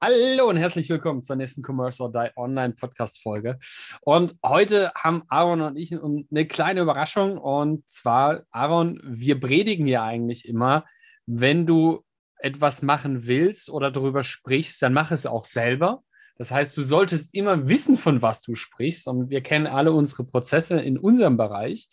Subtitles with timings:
[0.00, 3.58] Hallo und herzlich willkommen zur nächsten Commerce or Die Online Podcast Folge.
[4.02, 7.36] Und heute haben Aaron und ich eine kleine Überraschung.
[7.36, 10.84] Und zwar, Aaron, wir predigen ja eigentlich immer,
[11.26, 12.04] wenn du
[12.38, 16.04] etwas machen willst oder darüber sprichst, dann mach es auch selber.
[16.36, 19.08] Das heißt, du solltest immer wissen, von was du sprichst.
[19.08, 21.88] Und wir kennen alle unsere Prozesse in unserem Bereich.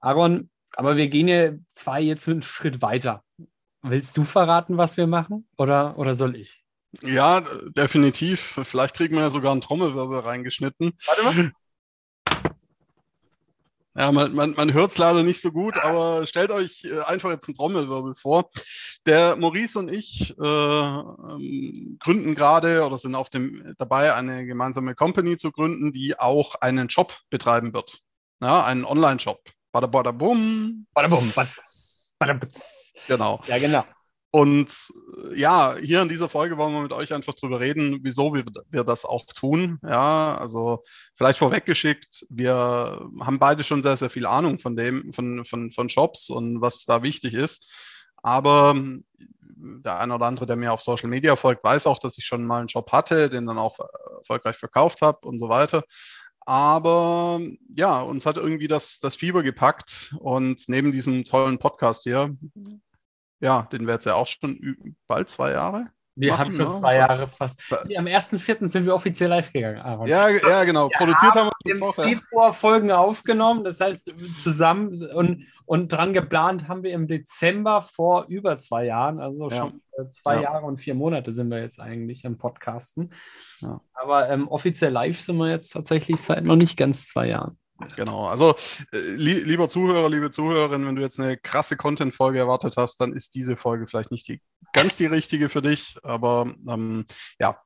[0.00, 3.22] Aaron, aber wir gehen ja zwei jetzt einen Schritt weiter.
[3.82, 6.64] Willst du verraten, was wir machen oder, oder soll ich?
[7.02, 7.42] Ja,
[7.76, 8.60] definitiv.
[8.64, 10.92] Vielleicht kriegen wir ja sogar einen Trommelwirbel reingeschnitten.
[11.06, 11.52] Warte mal.
[13.98, 17.30] Ja, man, man, man hört es leider nicht so gut, aber stellt euch äh, einfach
[17.30, 18.48] jetzt einen Trommelwirbel vor.
[19.06, 24.94] Der Maurice und ich äh, ähm, gründen gerade oder sind auf dem dabei, eine gemeinsame
[24.94, 27.98] Company zu gründen, die auch einen Shop betreiben wird.
[28.40, 29.40] Ja, einen Online-Shop.
[29.72, 30.86] Bada bada bum.
[30.94, 31.32] Bada bum.
[31.34, 32.40] Bada,
[33.08, 33.40] genau.
[33.48, 33.84] Ja, genau.
[34.30, 34.70] Und
[35.30, 38.44] äh, ja, hier in dieser Folge wollen wir mit euch einfach drüber reden, wieso wir,
[38.70, 39.78] wir das auch tun.
[39.82, 40.82] Ja, also
[41.16, 45.88] vielleicht vorweggeschickt, wir haben beide schon sehr, sehr viel Ahnung von dem, von, von, von
[45.88, 47.72] Shops und was da wichtig ist.
[48.22, 49.04] Aber hm,
[49.84, 52.46] der eine oder andere, der mir auf Social Media folgt, weiß auch, dass ich schon
[52.46, 53.78] mal einen Shop hatte, den dann auch
[54.18, 55.84] erfolgreich verkauft habe und so weiter.
[56.40, 62.36] Aber ja, uns hat irgendwie das, das Fieber gepackt und neben diesem tollen Podcast hier
[63.40, 65.90] ja, den wäre jetzt ja auch schon bald zwei Jahre.
[66.18, 66.72] Wir machen, haben schon ja.
[66.72, 67.60] zwei Jahre fast.
[67.86, 68.66] Nee, am 1.4.
[68.66, 70.08] sind wir offiziell live gegangen, Aaron.
[70.08, 70.88] Ja, ja genau.
[70.88, 72.04] Wir Produziert haben, wir im vorher.
[72.04, 73.62] Februar Folgen aufgenommen.
[73.62, 79.20] Das heißt, zusammen und, und dran geplant haben wir im Dezember vor über zwei Jahren.
[79.20, 79.56] Also ja.
[79.56, 80.42] schon äh, zwei ja.
[80.42, 83.12] Jahre und vier Monate sind wir jetzt eigentlich am Podcasten.
[83.92, 87.58] Aber ähm, offiziell live sind wir jetzt tatsächlich seit noch nicht ganz zwei Jahren.
[87.94, 88.56] Genau, also
[88.92, 93.12] äh, li lieber Zuhörer, liebe Zuhörerin, wenn du jetzt eine krasse Content-Folge erwartet hast, dann
[93.12, 94.40] ist diese Folge vielleicht nicht die,
[94.72, 97.06] ganz die richtige für dich, aber ähm,
[97.38, 97.62] ja,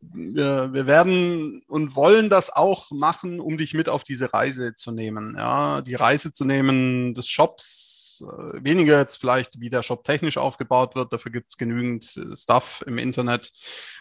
[0.00, 4.92] wir, wir, werden und wollen das auch machen, um dich mit auf diese Reise zu
[4.92, 5.36] nehmen.
[5.38, 10.38] Ja, die Reise zu nehmen des Shops, äh, weniger jetzt vielleicht, wie der Shop technisch
[10.38, 11.12] aufgebaut wird.
[11.12, 13.52] Dafür gibt es genügend äh, Stuff im Internet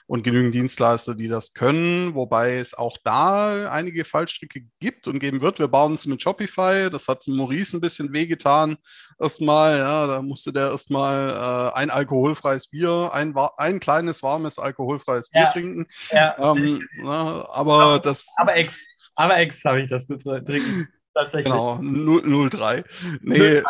[0.08, 5.42] und genügend Dienstleister, die das können, wobei es auch da einige Fallstricke gibt und geben
[5.42, 5.60] wird.
[5.60, 6.90] Wir bauen es mit Shopify.
[6.92, 8.78] Das hat Maurice ein bisschen wehgetan.
[9.20, 15.30] Erstmal, ja, da musste der erstmal äh, ein alkoholfreies Bier, ein, ein kleines warmes alkoholfreies
[15.30, 15.52] Bier ja.
[15.52, 15.88] trinken.
[16.12, 16.36] Ja.
[16.38, 18.28] Ähm, na, aber, aber das.
[18.38, 20.88] Aber ex, aber ex habe ich das trinken.
[21.16, 21.52] Tatsächlich.
[21.52, 22.84] Genau, 03.
[23.22, 23.62] Nee,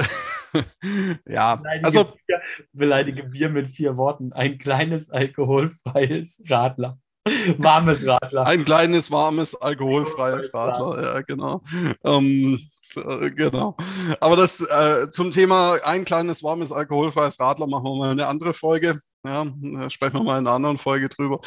[1.26, 2.04] ja, beleidige also.
[2.26, 2.40] Bier,
[2.72, 4.32] beleidige Bier mit vier Worten.
[4.32, 6.98] Ein kleines alkoholfreies Radler.
[7.58, 8.46] Warmes Radler.
[8.46, 11.62] Ein kleines, warmes, alkoholfreies Radler, ja, genau.
[12.02, 12.58] Ähm,
[12.96, 13.76] äh, genau.
[14.20, 18.54] Aber das äh, zum Thema ein kleines, warmes, alkoholfreies Radler machen wir mal eine andere
[18.54, 19.00] Folge.
[19.22, 21.40] Ja, da sprechen wir mal in einer anderen Folge drüber.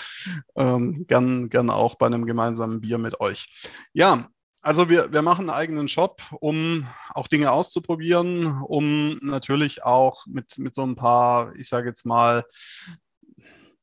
[0.56, 3.48] Ähm, gern, gern auch bei einem gemeinsamen Bier mit euch.
[3.94, 4.30] Ja,
[4.64, 10.58] also wir, wir machen einen eigenen Shop, um auch Dinge auszuprobieren, um natürlich auch mit,
[10.58, 12.46] mit so ein paar, ich sage jetzt mal,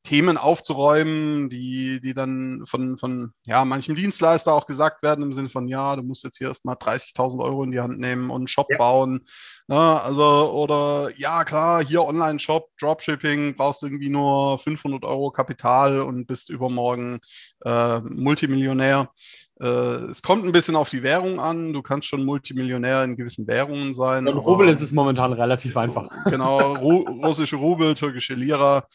[0.03, 5.49] Themen aufzuräumen, die, die dann von, von ja, manchem Dienstleister auch gesagt werden, im Sinne
[5.49, 8.47] von, ja, du musst jetzt hier erstmal 30.000 Euro in die Hand nehmen und einen
[8.47, 8.79] Shop ja.
[8.79, 9.25] bauen.
[9.67, 9.77] Ne?
[9.77, 16.49] also, oder ja, klar, hier Online-Shop, Dropshipping, brauchst irgendwie nur 500 Euro Kapital und bist
[16.49, 17.19] übermorgen
[17.63, 19.11] äh, Multimillionär.
[19.61, 21.71] Äh, es kommt ein bisschen auf die Währung an.
[21.71, 24.25] Du kannst schon Multimillionär in gewissen Währungen sein.
[24.25, 26.09] In Rubel ist es momentan relativ einfach.
[26.31, 28.87] Genau, Ru russische Rubel, türkische Lira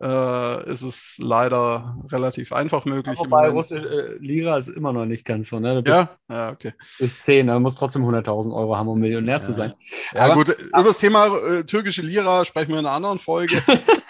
[0.00, 3.18] äh, ist es leider relativ einfach möglich.
[3.18, 5.60] Wobei russische äh, Lira ist immer noch nicht ganz so.
[5.60, 5.82] Ne?
[5.86, 6.10] ja?
[6.28, 6.72] ja, okay.
[6.98, 9.40] Durch 10, du musst trotzdem 100.000 Euro haben, um Millionär ja.
[9.40, 9.74] zu sein.
[10.14, 13.62] Ja, aber, gut, über das Thema äh, türkische Lira sprechen wir in einer anderen Folge.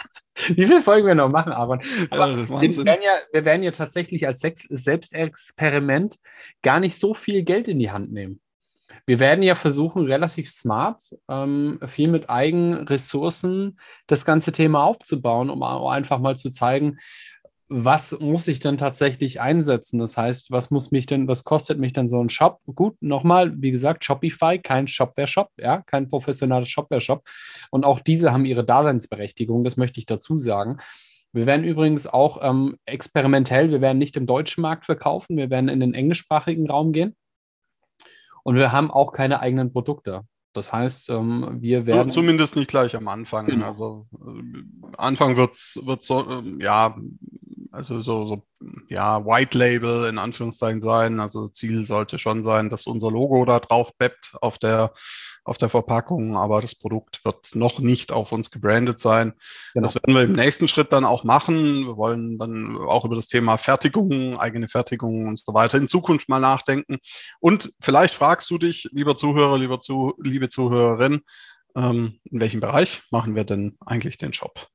[0.56, 1.81] Wie viele Folgen wir noch machen, Aaron?
[2.11, 6.17] Aber ja, wir, werden ja, wir werden ja tatsächlich als Selbstexperiment
[6.62, 8.41] gar nicht so viel Geld in die Hand nehmen.
[9.06, 15.50] Wir werden ja versuchen, relativ smart, ähm, viel mit eigenen Ressourcen das ganze Thema aufzubauen,
[15.50, 16.99] um einfach mal zu zeigen,
[17.72, 20.00] was muss ich denn tatsächlich einsetzen?
[20.00, 22.58] Das heißt, was muss mich denn, was kostet mich denn so ein Shop?
[22.67, 27.22] Gut, nochmal, wie gesagt, Shopify, kein Shopware-Shop, ja, kein professionales Shopware-Shop.
[27.70, 30.78] Und auch diese haben ihre Daseinsberechtigung, das möchte ich dazu sagen.
[31.32, 35.69] Wir werden übrigens auch ähm, experimentell, wir werden nicht im deutschen Markt verkaufen, wir werden
[35.69, 37.14] in den englischsprachigen Raum gehen.
[38.43, 40.23] Und wir haben auch keine eigenen Produkte.
[40.52, 42.11] Das heißt, ähm, wir werden.
[42.11, 43.46] Zumindest nicht gleich am Anfang.
[43.46, 43.66] Genau.
[43.66, 46.96] Also äh, Anfang wird es so, äh, ja,
[47.72, 48.43] also so, so,
[48.88, 51.20] ja, White Label in Anführungszeichen sein.
[51.20, 54.93] Also Ziel sollte schon sein, dass unser Logo da drauf beppt auf der,
[55.44, 59.34] auf der Verpackung, aber das Produkt wird noch nicht auf uns gebrandet sein.
[59.75, 59.84] Genau.
[59.84, 61.87] Das werden wir im nächsten Schritt dann auch machen.
[61.87, 66.28] Wir wollen dann auch über das Thema Fertigung, eigene Fertigung und so weiter in Zukunft
[66.28, 66.99] mal nachdenken.
[67.38, 71.20] Und vielleicht fragst du dich, lieber Zuhörer, lieber zu, liebe Zuhörerin,
[71.76, 74.69] ähm, in welchem Bereich machen wir denn eigentlich den Shop?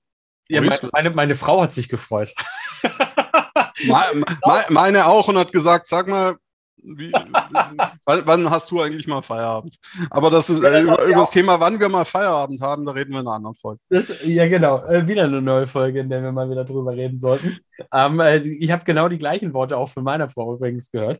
[0.47, 2.33] Ja, meine, meine, Frau hat sich gefreut.
[4.69, 6.37] meine auch und hat gesagt, sag mal,
[6.85, 7.11] wie,
[8.05, 9.77] wann, wann, hast du eigentlich mal Feierabend?
[10.09, 12.85] Aber das ist ja, das äh, über, über das Thema, wann wir mal Feierabend haben,
[12.85, 13.79] da reden wir in einer anderen Folge.
[13.89, 14.85] Das, ja, genau.
[14.85, 17.59] Äh, wieder eine neue Folge, in der wir mal wieder drüber reden sollten.
[17.91, 21.19] Ähm, äh, ich habe genau die gleichen Worte auch von meiner Frau übrigens gehört.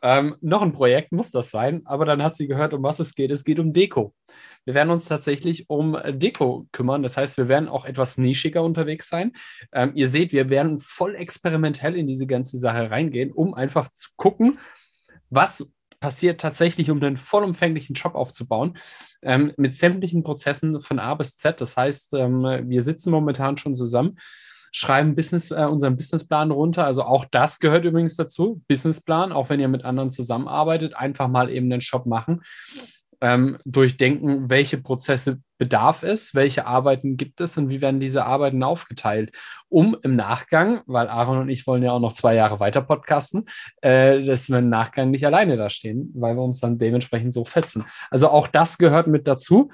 [0.00, 3.14] Ähm, noch ein Projekt muss das sein, aber dann hat sie gehört, um was es
[3.14, 3.30] geht.
[3.30, 4.14] Es geht um Deko.
[4.64, 7.02] Wir werden uns tatsächlich um Deko kümmern.
[7.02, 9.32] Das heißt, wir werden auch etwas nischiger unterwegs sein.
[9.72, 14.10] Ähm, ihr seht, wir werden voll experimentell in diese ganze Sache reingehen, um einfach zu
[14.16, 14.58] gucken,
[15.30, 15.66] was
[15.98, 18.74] passiert tatsächlich, um einen vollumfänglichen Shop aufzubauen,
[19.22, 21.60] ähm, mit sämtlichen Prozessen von A bis Z.
[21.60, 24.18] Das heißt, ähm, wir sitzen momentan schon zusammen,
[24.72, 26.84] schreiben Business, äh, unseren Businessplan runter.
[26.84, 28.62] Also auch das gehört übrigens dazu.
[28.68, 32.42] Businessplan, auch wenn ihr mit anderen zusammenarbeitet, einfach mal eben den Shop machen
[33.22, 38.62] ähm, durchdenken, welche Prozesse bedarf es, welche Arbeiten gibt es und wie werden diese Arbeiten
[38.64, 39.30] aufgeteilt,
[39.68, 43.44] um im Nachgang, weil Aaron und ich wollen ja auch noch zwei Jahre weiter podcasten,
[43.80, 47.44] äh, dass wir im Nachgang nicht alleine da stehen, weil wir uns dann dementsprechend so
[47.44, 47.84] fetzen.
[48.10, 49.70] Also auch das gehört mit dazu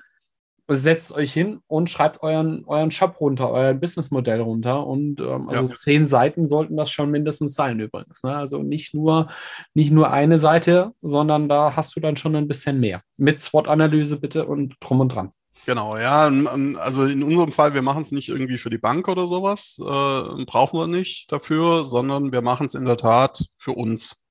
[0.77, 4.87] setzt euch hin und schreibt euren, euren Shop runter, euer Businessmodell runter.
[4.87, 5.75] Und ähm, also ja.
[5.75, 8.23] zehn Seiten sollten das schon mindestens sein übrigens.
[8.23, 8.37] Ne?
[8.37, 9.29] Also nicht nur,
[9.75, 13.03] nicht nur eine Seite, sondern da hast du dann schon ein bisschen mehr.
[13.17, 15.33] Mit SWOT-Analyse bitte und drum und dran.
[15.67, 16.31] Genau, ja,
[16.79, 20.45] also in unserem Fall, wir machen es nicht irgendwie für die Bank oder sowas, äh,
[20.45, 24.25] brauchen wir nicht dafür, sondern wir machen es in der Tat für uns.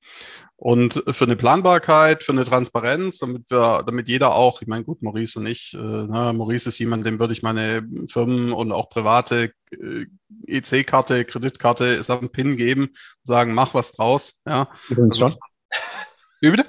[0.60, 5.02] Und für eine Planbarkeit, für eine Transparenz, damit wir, damit jeder auch, ich meine, gut,
[5.02, 8.88] Maurice und ich, äh, na, Maurice ist jemand, dem würde ich meine Firmen und auch
[8.88, 10.06] private äh,
[10.48, 12.88] EC-Karte, Kreditkarte samt PIN geben,
[13.22, 14.42] sagen, mach was draus.
[14.48, 14.68] Ja.
[14.88, 15.40] Übrigens also, schon.
[16.40, 16.66] Wie bitte?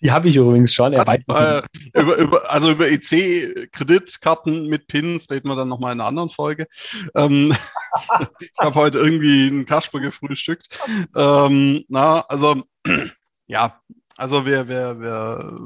[0.00, 0.92] Die habe ich übrigens schon.
[0.92, 6.00] Er weiß äh, über, über, also über EC-Kreditkarten mit Pins reden wir dann nochmal in
[6.00, 6.68] einer anderen Folge.
[7.16, 7.52] Ähm,
[8.38, 10.78] ich habe heute irgendwie einen Kasper gefrühstückt.
[11.16, 12.62] Ähm, na, also
[13.46, 13.80] ja,
[14.16, 15.58] also wir, wir, wir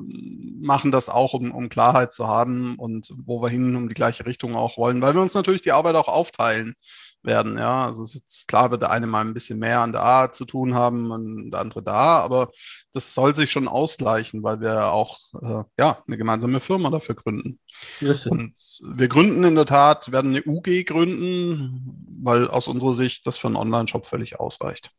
[0.60, 4.24] machen das auch, um, um Klarheit zu haben und wo wir hin um die gleiche
[4.24, 6.74] Richtung auch wollen, weil wir uns natürlich die Arbeit auch aufteilen
[7.22, 7.58] werden.
[7.58, 10.04] Ja, also es ist jetzt klar, wird der eine mal ein bisschen mehr an der
[10.04, 12.50] A zu tun haben und der andere da, aber
[12.92, 17.60] das soll sich schon ausgleichen, weil wir auch äh, ja eine gemeinsame Firma dafür gründen.
[18.00, 18.32] Richtig.
[18.32, 23.36] Und wir gründen in der Tat, werden eine UG gründen, weil aus unserer Sicht das
[23.36, 24.90] für einen Online-Shop völlig ausreicht.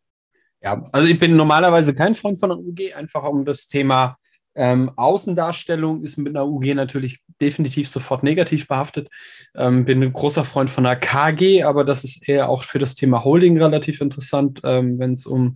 [0.62, 4.18] Ja, also ich bin normalerweise kein Freund von einer UG, einfach um das Thema
[4.56, 9.08] ähm, Außendarstellung ist mit einer UG natürlich definitiv sofort negativ behaftet.
[9.56, 12.96] Ähm, bin ein großer Freund von einer KG, aber das ist eher auch für das
[12.96, 15.56] Thema Holding relativ interessant, ähm, wenn es um,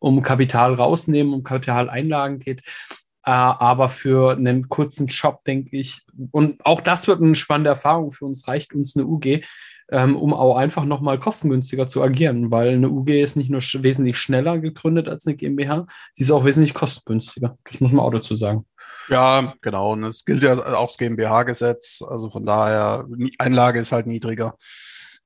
[0.00, 2.62] um Kapital rausnehmen, um Kapitaleinlagen geht.
[3.24, 6.00] Äh, aber für einen kurzen Job, denke ich,
[6.32, 9.44] und auch das wird eine spannende Erfahrung für uns, reicht uns eine UG,
[9.92, 13.82] ähm, um auch einfach nochmal kostengünstiger zu agieren, weil eine UG ist nicht nur sch
[13.82, 17.58] wesentlich schneller gegründet als eine GmbH, sie ist auch wesentlich kostengünstiger.
[17.70, 18.66] Das muss man auch dazu sagen.
[19.08, 19.92] Ja, genau.
[19.92, 22.02] Und es gilt ja auch das GmbH-Gesetz.
[22.08, 23.06] Also von daher,
[23.38, 24.56] Einlage ist halt niedriger.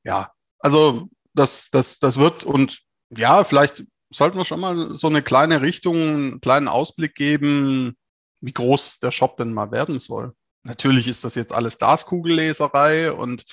[0.03, 2.81] Ja, also das, das, das wird und
[3.17, 7.97] ja, vielleicht sollten wir schon mal so eine kleine Richtung, einen kleinen Ausblick geben,
[8.41, 10.33] wie groß der Shop denn mal werden soll.
[10.67, 13.45] Natürlich ist das jetzt alles Glaskugelleserei und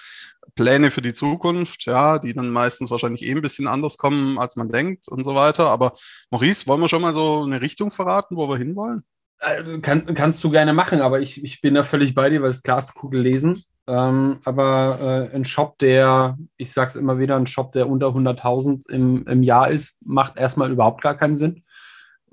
[0.55, 4.55] Pläne für die Zukunft, ja, die dann meistens wahrscheinlich eh ein bisschen anders kommen, als
[4.55, 5.69] man denkt und so weiter.
[5.69, 5.93] Aber
[6.31, 9.03] Maurice, wollen wir schon mal so eine Richtung verraten, wo wir hinwollen?
[9.39, 12.49] Äh, kann, kannst du gerne machen, aber ich, ich bin da völlig bei dir, weil
[12.49, 13.63] es Glaskugel lesen.
[13.85, 18.07] Ähm, aber äh, ein Shop, der, ich sage es immer wieder, ein Shop, der unter
[18.07, 21.63] 100.000 im, im Jahr ist, macht erstmal überhaupt gar keinen Sinn,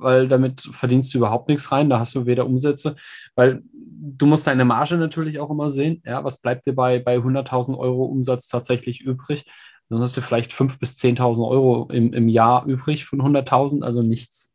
[0.01, 2.97] weil damit verdienst du überhaupt nichts rein, da hast du weder Umsätze,
[3.35, 6.03] weil du musst deine Marge natürlich auch immer sehen.
[6.05, 9.45] Ja, was bleibt dir bei, bei 100.000 Euro Umsatz tatsächlich übrig?
[9.89, 14.03] Dann hast du vielleicht 5.000 bis 10.000 Euro im, im Jahr übrig von 100.000, also
[14.03, 14.55] nichts.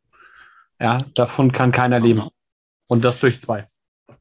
[0.80, 2.22] Ja, davon kann keiner leben.
[2.88, 3.66] Und das durch zwei.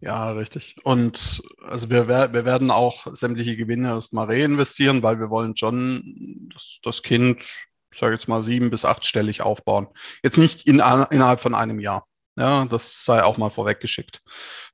[0.01, 0.75] Ja, richtig.
[0.84, 6.79] Und also wir, wir werden auch sämtliche Gewinne erstmal reinvestieren, weil wir wollen schon das,
[6.84, 7.46] das Kind,
[7.92, 9.88] ich sage jetzt mal, sieben bis achtstellig aufbauen.
[10.24, 12.06] Jetzt nicht in, innerhalb von einem Jahr.
[12.38, 14.22] Ja, das sei auch mal vorweggeschickt.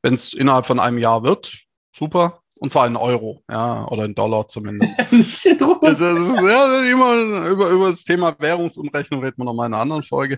[0.01, 1.59] Wenn es innerhalb von einem Jahr wird,
[1.95, 2.41] super.
[2.59, 4.93] Und zwar in Euro, ja, oder in Dollar zumindest.
[5.11, 9.65] Nicht in das ist, ja, immer über, über das Thema Währungsumrechnung reden wir noch mal
[9.65, 10.37] in einer anderen Folge.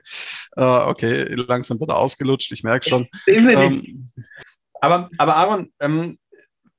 [0.56, 3.10] Äh, okay, langsam wird er ausgelutscht, ich merke schon.
[3.27, 4.10] Ähm,
[4.80, 6.18] aber, aber Aaron, ähm,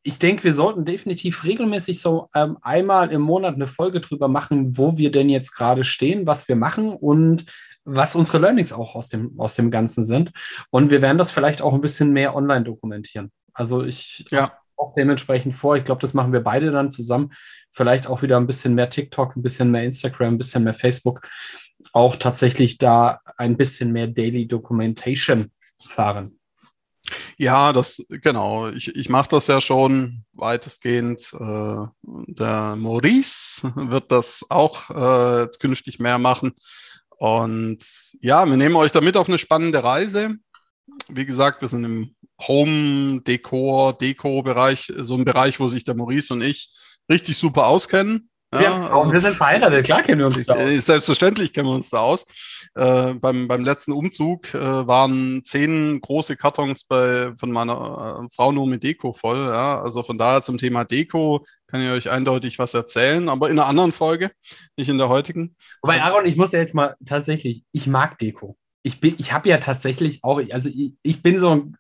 [0.07, 4.77] ich denke, wir sollten definitiv regelmäßig so ähm, einmal im Monat eine Folge drüber machen,
[4.77, 7.47] wo wir denn jetzt gerade stehen, was wir machen und
[7.85, 10.31] was unsere Learnings auch aus dem, aus dem Ganzen sind.
[10.71, 13.33] Und wir werden das vielleicht auch ein bisschen mehr online dokumentieren.
[13.55, 14.53] Also ich ja.
[14.77, 15.77] auch dementsprechend vor.
[15.77, 17.33] Ich glaube, das machen wir beide dann zusammen.
[17.73, 21.27] Vielleicht auch wieder ein bisschen mehr TikTok, ein bisschen mehr Instagram, ein bisschen mehr Facebook.
[21.95, 25.51] Auch tatsächlich da ein bisschen mehr Daily Documentation
[25.83, 26.39] fahren.
[27.39, 28.69] Ja, das genau.
[28.69, 31.33] Ich, ich mache das ja schon weitestgehend.
[31.33, 36.55] Äh, der Maurice wird das auch äh, künftig mehr machen.
[37.17, 37.79] Und
[38.21, 40.37] ja, wir nehmen euch damit auf eine spannende Reise.
[41.09, 46.33] Wie gesagt, wir sind im Home, Dekor, Deko-Bereich, so ein Bereich, wo sich der Maurice
[46.33, 46.71] und ich
[47.09, 48.31] richtig super auskennen.
[48.63, 50.87] Ja, also, wir sind verheiratet, klar kennen wir uns da aus.
[50.87, 52.27] Selbstverständlich kennen wir uns da aus.
[52.77, 58.51] Äh, beim, beim letzten Umzug äh, waren zehn große Kartons bei, von meiner äh, Frau
[58.51, 59.47] nur mit Deko voll.
[59.47, 59.81] Ja?
[59.81, 63.69] Also von daher zum Thema Deko kann ich euch eindeutig was erzählen, aber in einer
[63.69, 64.31] anderen Folge,
[64.77, 65.57] nicht in der heutigen.
[65.83, 68.57] Wobei, Aaron, ich muss ja jetzt mal tatsächlich, ich mag Deko.
[68.83, 71.77] Ich, ich habe ja tatsächlich auch, also ich, ich bin so ein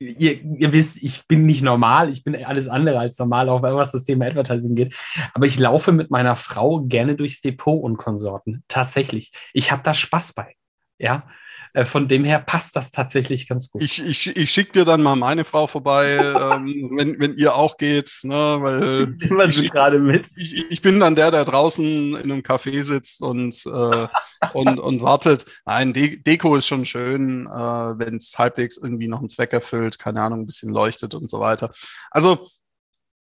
[0.00, 3.92] ihr, ihr, wisst, ich bin nicht normal, ich bin alles andere als normal, auch was
[3.92, 4.94] das Thema Advertising geht.
[5.34, 8.64] Aber ich laufe mit meiner Frau gerne durchs Depot und Konsorten.
[8.68, 9.32] Tatsächlich.
[9.52, 10.56] Ich habe da Spaß bei.
[10.98, 11.24] Ja.
[11.72, 13.82] Äh, von dem her passt das tatsächlich ganz gut.
[13.82, 17.76] Ich, ich, ich schicke dir dann mal meine Frau vorbei, ähm, wenn, wenn ihr auch
[17.76, 18.20] geht.
[18.22, 19.16] Ne, weil
[19.50, 20.26] ich, gerade mit.
[20.36, 24.08] Ich, ich, bin dann der, der draußen in einem Café sitzt und, äh,
[24.52, 25.46] und, und wartet.
[25.64, 29.98] Nein, De Deko ist schon schön, äh, wenn es halbwegs irgendwie noch einen Zweck erfüllt,
[29.98, 31.72] keine Ahnung, ein bisschen leuchtet und so weiter.
[32.10, 32.48] Also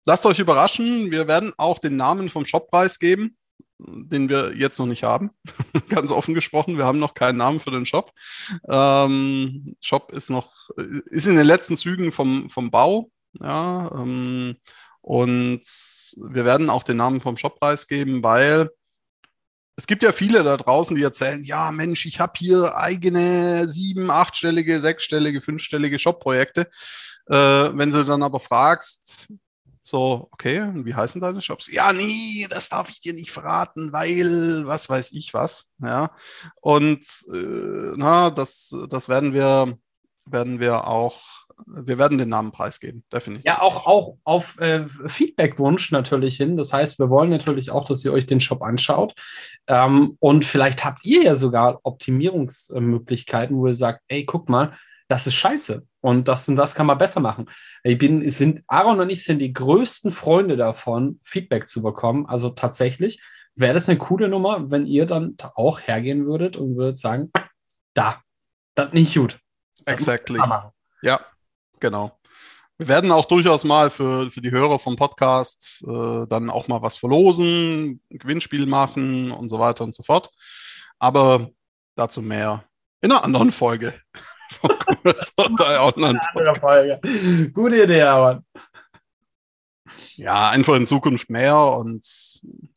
[0.05, 1.11] lasst euch überraschen.
[1.11, 3.37] Wir werden auch den Namen vom Shoppreis geben
[3.79, 5.31] den wir jetzt noch nicht haben.
[5.89, 8.13] Ganz offen gesprochen, wir haben noch keinen Namen für den Shop.
[8.69, 10.69] Ähm, Shop ist noch,
[11.07, 13.11] ist in den letzten Zügen vom, vom Bau.
[13.41, 14.57] Ja, ähm,
[15.03, 18.71] und wir werden auch den Namen vom Shop preisgeben, weil
[19.77, 24.11] es gibt ja viele da draußen, die erzählen, ja Mensch, ich habe hier eigene sieben,
[24.11, 26.69] achtstellige, sechsstellige, fünfstellige Shop-Projekte.
[27.29, 29.29] Äh, wenn du dann aber fragst,
[29.89, 31.71] so, okay, wie heißen deine Shops?
[31.71, 35.71] Ja, nee, das darf ich dir nicht verraten, weil was weiß ich was.
[35.81, 36.11] Ja.
[36.61, 39.79] Und äh, na, das, das werden wir,
[40.25, 41.23] werden wir auch,
[41.67, 43.47] wir werden den Namen preisgeben, definitiv.
[43.47, 46.57] Ja, auch, auch auf äh, Feedback-Wunsch natürlich hin.
[46.57, 49.15] Das heißt, wir wollen natürlich auch, dass ihr euch den Shop anschaut.
[49.69, 54.77] Ähm, und vielleicht habt ihr ja sogar Optimierungsmöglichkeiten, wo ihr sagt, ey, guck mal,
[55.09, 55.87] das ist scheiße.
[56.01, 57.49] Und das und das kann man besser machen.
[57.83, 62.27] Ich bin, sind, Aaron und ich sind die größten Freunde davon, Feedback zu bekommen.
[62.27, 63.21] Also tatsächlich
[63.55, 67.31] wäre das eine coole Nummer, wenn ihr dann auch hergehen würdet und würdet sagen,
[67.95, 68.21] da,
[68.75, 69.39] das nicht gut.
[69.85, 70.41] Exactly.
[71.03, 71.21] Ja,
[71.81, 72.19] genau.
[72.79, 76.83] Wir werden auch durchaus mal für, für die Hörer vom Podcast äh, dann auch mal
[76.83, 80.31] was verlosen, ein Gewinnspiel machen und so weiter und so fort.
[80.99, 81.49] Aber
[81.95, 82.65] dazu mehr
[83.01, 83.95] in einer anderen Folge.
[87.53, 88.43] Gute Idee, aber.
[90.17, 92.05] Ja, einfach in Zukunft mehr und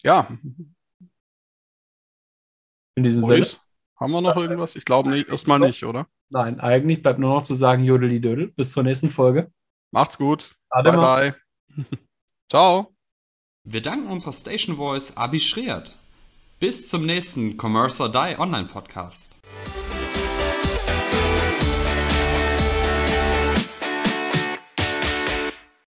[0.04, 0.28] ja.
[2.96, 3.46] In diesem Sinne.
[4.00, 4.76] Haben wir noch irgendwas?
[4.76, 6.08] Ich glaube nicht, erstmal nicht, oder?
[6.30, 8.48] Nein, eigentlich bleibt nur noch zu sagen, Jodeli Dödel.
[8.56, 9.52] Bis zur nächsten Folge.
[9.92, 10.56] Macht's gut.
[10.70, 11.36] Ade bye,
[11.76, 11.86] bye.
[12.50, 12.96] Ciao.
[13.64, 15.96] Wir danken unserer Station Voice Abi Schreert.
[16.60, 19.36] Bis zum nächsten Commerce or Die Online Podcast.